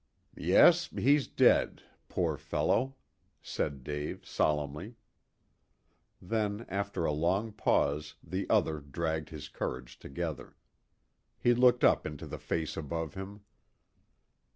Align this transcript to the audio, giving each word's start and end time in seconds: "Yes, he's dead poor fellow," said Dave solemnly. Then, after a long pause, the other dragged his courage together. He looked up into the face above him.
"Yes, 0.41 0.87
he's 0.87 1.27
dead 1.27 1.83
poor 2.09 2.35
fellow," 2.35 2.95
said 3.39 3.83
Dave 3.83 4.25
solemnly. 4.25 4.95
Then, 6.19 6.65
after 6.69 7.05
a 7.05 7.11
long 7.11 7.51
pause, 7.51 8.15
the 8.23 8.49
other 8.49 8.79
dragged 8.79 9.29
his 9.29 9.47
courage 9.47 9.99
together. 9.99 10.55
He 11.37 11.53
looked 11.53 11.83
up 11.83 12.07
into 12.07 12.25
the 12.25 12.39
face 12.39 12.75
above 12.75 13.13
him. 13.13 13.41